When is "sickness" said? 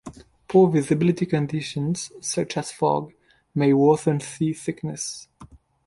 4.51-5.27